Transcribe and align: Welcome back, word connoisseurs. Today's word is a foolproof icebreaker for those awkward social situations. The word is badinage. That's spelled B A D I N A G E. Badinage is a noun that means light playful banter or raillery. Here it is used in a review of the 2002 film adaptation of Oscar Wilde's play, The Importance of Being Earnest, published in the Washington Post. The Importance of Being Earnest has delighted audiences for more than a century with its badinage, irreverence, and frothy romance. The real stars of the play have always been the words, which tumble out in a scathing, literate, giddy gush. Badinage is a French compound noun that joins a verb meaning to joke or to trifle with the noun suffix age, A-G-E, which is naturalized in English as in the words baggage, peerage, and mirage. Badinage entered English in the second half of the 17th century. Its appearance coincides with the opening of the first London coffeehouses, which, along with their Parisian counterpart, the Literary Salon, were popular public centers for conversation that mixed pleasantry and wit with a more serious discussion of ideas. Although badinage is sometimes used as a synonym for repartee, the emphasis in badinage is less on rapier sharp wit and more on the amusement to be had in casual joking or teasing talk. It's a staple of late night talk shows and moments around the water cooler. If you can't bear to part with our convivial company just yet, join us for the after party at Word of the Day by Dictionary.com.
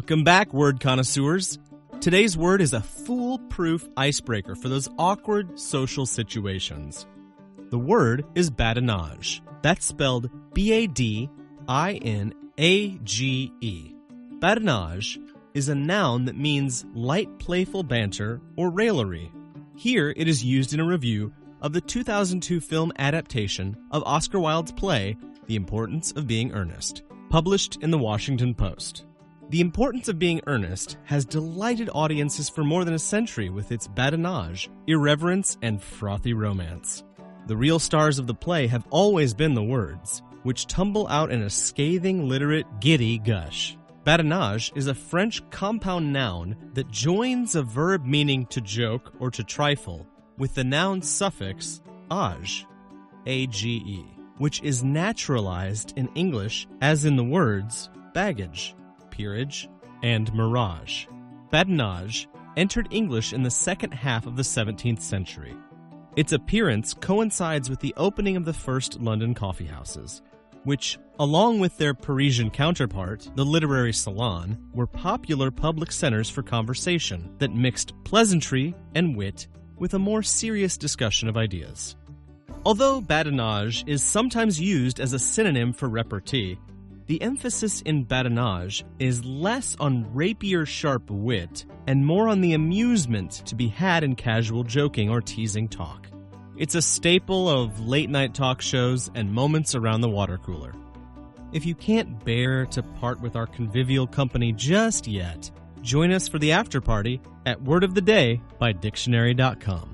Welcome 0.00 0.24
back, 0.24 0.54
word 0.54 0.80
connoisseurs. 0.80 1.58
Today's 2.00 2.34
word 2.34 2.62
is 2.62 2.72
a 2.72 2.80
foolproof 2.80 3.86
icebreaker 3.98 4.54
for 4.54 4.70
those 4.70 4.88
awkward 4.98 5.60
social 5.60 6.06
situations. 6.06 7.06
The 7.68 7.78
word 7.78 8.24
is 8.34 8.50
badinage. 8.50 9.42
That's 9.60 9.84
spelled 9.84 10.30
B 10.54 10.72
A 10.72 10.86
D 10.86 11.28
I 11.68 11.96
N 11.96 12.32
A 12.56 12.96
G 13.04 13.52
E. 13.60 13.94
Badinage 14.38 15.18
is 15.52 15.68
a 15.68 15.74
noun 15.74 16.24
that 16.24 16.36
means 16.38 16.86
light 16.94 17.38
playful 17.38 17.82
banter 17.82 18.40
or 18.56 18.70
raillery. 18.70 19.30
Here 19.76 20.14
it 20.16 20.28
is 20.28 20.42
used 20.42 20.72
in 20.72 20.80
a 20.80 20.86
review 20.86 21.30
of 21.60 21.74
the 21.74 21.82
2002 21.82 22.58
film 22.60 22.90
adaptation 22.98 23.76
of 23.90 24.02
Oscar 24.06 24.40
Wilde's 24.40 24.72
play, 24.72 25.18
The 25.46 25.56
Importance 25.56 26.10
of 26.12 26.26
Being 26.26 26.52
Earnest, 26.52 27.02
published 27.28 27.76
in 27.82 27.90
the 27.90 27.98
Washington 27.98 28.54
Post. 28.54 29.04
The 29.50 29.60
Importance 29.60 30.08
of 30.08 30.16
Being 30.16 30.40
Earnest 30.46 30.96
has 31.06 31.24
delighted 31.24 31.90
audiences 31.92 32.48
for 32.48 32.62
more 32.62 32.84
than 32.84 32.94
a 32.94 33.00
century 33.00 33.50
with 33.50 33.72
its 33.72 33.88
badinage, 33.88 34.68
irreverence, 34.86 35.58
and 35.60 35.82
frothy 35.82 36.34
romance. 36.34 37.02
The 37.48 37.56
real 37.56 37.80
stars 37.80 38.20
of 38.20 38.28
the 38.28 38.34
play 38.34 38.68
have 38.68 38.86
always 38.90 39.34
been 39.34 39.54
the 39.54 39.62
words, 39.64 40.22
which 40.44 40.68
tumble 40.68 41.08
out 41.08 41.32
in 41.32 41.42
a 41.42 41.50
scathing, 41.50 42.28
literate, 42.28 42.64
giddy 42.78 43.18
gush. 43.18 43.76
Badinage 44.04 44.70
is 44.76 44.86
a 44.86 44.94
French 44.94 45.42
compound 45.50 46.12
noun 46.12 46.54
that 46.74 46.92
joins 46.92 47.56
a 47.56 47.64
verb 47.64 48.04
meaning 48.04 48.46
to 48.46 48.60
joke 48.60 49.12
or 49.18 49.32
to 49.32 49.42
trifle 49.42 50.06
with 50.38 50.54
the 50.54 50.62
noun 50.62 51.02
suffix 51.02 51.82
age, 52.12 52.66
A-G-E, 53.26 54.04
which 54.38 54.62
is 54.62 54.84
naturalized 54.84 55.92
in 55.96 56.08
English 56.14 56.68
as 56.80 57.04
in 57.04 57.16
the 57.16 57.24
words 57.24 57.90
baggage, 58.14 58.76
peerage, 59.20 59.68
and 60.02 60.32
mirage. 60.32 61.06
Badinage 61.52 62.26
entered 62.56 62.88
English 62.90 63.34
in 63.34 63.42
the 63.42 63.50
second 63.50 63.92
half 63.92 64.26
of 64.26 64.34
the 64.34 64.42
17th 64.42 65.02
century. 65.02 65.54
Its 66.16 66.32
appearance 66.32 66.94
coincides 66.94 67.68
with 67.68 67.80
the 67.80 67.92
opening 67.98 68.36
of 68.36 68.46
the 68.46 68.52
first 68.54 68.98
London 68.98 69.34
coffeehouses, 69.34 70.22
which, 70.64 70.98
along 71.18 71.60
with 71.60 71.76
their 71.76 71.92
Parisian 71.92 72.50
counterpart, 72.50 73.28
the 73.34 73.44
Literary 73.44 73.92
Salon, 73.92 74.56
were 74.72 74.86
popular 74.86 75.50
public 75.50 75.92
centers 75.92 76.30
for 76.30 76.42
conversation 76.42 77.34
that 77.38 77.54
mixed 77.54 77.92
pleasantry 78.04 78.74
and 78.94 79.14
wit 79.14 79.48
with 79.76 79.92
a 79.92 79.98
more 79.98 80.22
serious 80.22 80.78
discussion 80.78 81.28
of 81.28 81.36
ideas. 81.36 81.94
Although 82.64 83.02
badinage 83.02 83.86
is 83.86 84.02
sometimes 84.02 84.60
used 84.60 84.98
as 84.98 85.12
a 85.12 85.18
synonym 85.18 85.74
for 85.74 85.88
repartee, 85.90 86.58
the 87.10 87.22
emphasis 87.22 87.80
in 87.80 88.06
badinage 88.06 88.84
is 89.00 89.24
less 89.24 89.76
on 89.80 90.06
rapier 90.14 90.64
sharp 90.64 91.10
wit 91.10 91.66
and 91.88 92.06
more 92.06 92.28
on 92.28 92.40
the 92.40 92.52
amusement 92.52 93.42
to 93.44 93.56
be 93.56 93.66
had 93.66 94.04
in 94.04 94.14
casual 94.14 94.62
joking 94.62 95.10
or 95.10 95.20
teasing 95.20 95.66
talk. 95.66 96.06
It's 96.56 96.76
a 96.76 96.80
staple 96.82 97.48
of 97.48 97.80
late 97.80 98.10
night 98.10 98.32
talk 98.32 98.60
shows 98.62 99.10
and 99.16 99.32
moments 99.32 99.74
around 99.74 100.02
the 100.02 100.08
water 100.08 100.38
cooler. 100.38 100.72
If 101.52 101.66
you 101.66 101.74
can't 101.74 102.24
bear 102.24 102.64
to 102.66 102.82
part 102.84 103.20
with 103.20 103.34
our 103.34 103.48
convivial 103.48 104.06
company 104.06 104.52
just 104.52 105.08
yet, 105.08 105.50
join 105.82 106.12
us 106.12 106.28
for 106.28 106.38
the 106.38 106.52
after 106.52 106.80
party 106.80 107.20
at 107.44 107.60
Word 107.60 107.82
of 107.82 107.96
the 107.96 108.00
Day 108.00 108.40
by 108.60 108.70
Dictionary.com. 108.70 109.89